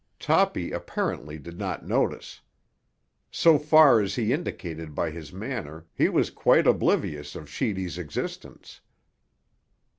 [0.17, 2.41] Toppy apparently did not notice.
[3.29, 8.81] So far as he indicated by his manner he was quite oblivious of Sheedy's existence.